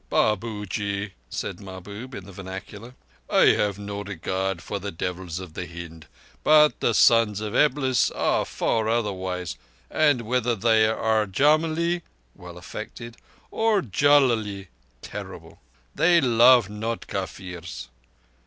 [0.09, 2.95] "Babuji," said Mahbub in the vernacular.
[3.29, 6.07] "I have no regard for the devils of Hind,
[6.43, 9.57] but the Sons of Eblis are far otherwise,
[9.91, 12.01] and whether they be jumalee
[12.33, 13.15] (well affected)
[13.51, 14.69] or jullalee
[15.03, 15.61] (terrible)
[15.93, 17.89] they love not Kafirs."